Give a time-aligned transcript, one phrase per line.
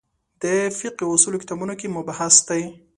[0.41, 0.43] د
[0.79, 2.61] فقهې اصولو کتابونو کې مبحث دی.